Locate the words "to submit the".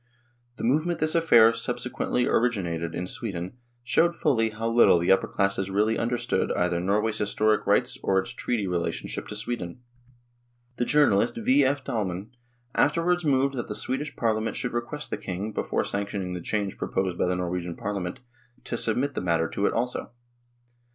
18.63-19.21